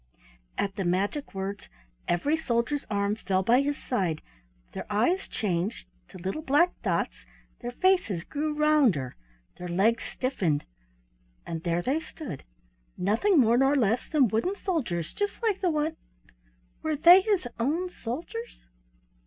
At 0.57 0.77
the 0.77 0.83
magic 0.83 1.35
words 1.35 1.69
every 2.07 2.35
soldier's 2.35 2.87
arm 2.89 3.13
fell 3.13 3.43
by 3.43 3.61
his 3.61 3.77
side, 3.77 4.23
their 4.71 4.91
eyes 4.91 5.27
changed 5.27 5.85
to 6.07 6.17
little 6.17 6.41
black 6.41 6.71
dots, 6.81 7.23
their 7.59 7.69
faces 7.69 8.23
grew 8.23 8.55
rounder, 8.55 9.15
their 9.59 9.67
legs 9.67 10.03
stiffened, 10.05 10.65
and 11.45 11.61
there 11.61 11.83
they 11.83 11.99
stood, 11.99 12.43
nothing 12.97 13.39
more 13.39 13.59
nor 13.59 13.75
less 13.75 14.09
than 14.09 14.27
wooden 14.27 14.55
soldiers 14.55 15.13
just 15.13 15.39
like 15.43 15.61
the 15.61 15.69
one 15.69 15.97
—were 16.81 16.95
they 16.95 17.21
his 17.21 17.47
own 17.59 17.87
soldiers? 17.91 18.65